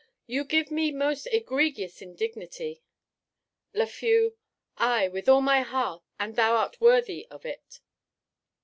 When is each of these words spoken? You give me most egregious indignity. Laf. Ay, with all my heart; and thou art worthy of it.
You 0.25 0.45
give 0.45 0.71
me 0.71 0.91
most 0.91 1.27
egregious 1.27 2.01
indignity. 2.01 2.81
Laf. 3.71 4.01
Ay, 4.77 5.07
with 5.09 5.29
all 5.29 5.41
my 5.41 5.61
heart; 5.61 6.01
and 6.19 6.35
thou 6.35 6.55
art 6.55 6.81
worthy 6.81 7.27
of 7.29 7.45
it. 7.45 7.81